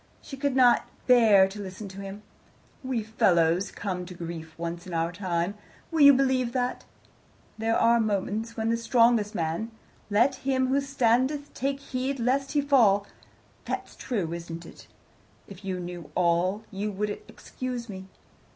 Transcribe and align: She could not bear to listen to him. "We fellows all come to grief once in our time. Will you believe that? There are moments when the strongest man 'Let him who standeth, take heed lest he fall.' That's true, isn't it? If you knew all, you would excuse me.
She 0.19 0.35
could 0.35 0.55
not 0.55 0.87
bear 1.05 1.47
to 1.47 1.61
listen 1.61 1.87
to 1.89 2.01
him. 2.01 2.23
"We 2.83 3.03
fellows 3.03 3.69
all 3.69 3.75
come 3.75 4.05
to 4.07 4.15
grief 4.15 4.55
once 4.57 4.87
in 4.87 4.95
our 4.95 5.11
time. 5.11 5.53
Will 5.91 6.01
you 6.01 6.11
believe 6.13 6.53
that? 6.53 6.85
There 7.59 7.77
are 7.77 7.99
moments 7.99 8.57
when 8.57 8.69
the 8.71 8.77
strongest 8.77 9.35
man 9.35 9.69
'Let 10.09 10.37
him 10.37 10.69
who 10.69 10.81
standeth, 10.81 11.53
take 11.53 11.79
heed 11.79 12.19
lest 12.19 12.53
he 12.53 12.61
fall.' 12.61 13.05
That's 13.65 13.95
true, 13.95 14.33
isn't 14.33 14.65
it? 14.65 14.87
If 15.47 15.63
you 15.63 15.79
knew 15.79 16.09
all, 16.15 16.63
you 16.71 16.91
would 16.91 17.11
excuse 17.27 17.87
me. 17.87 18.07